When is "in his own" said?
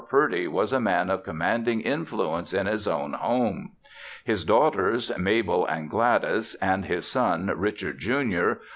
2.55-3.13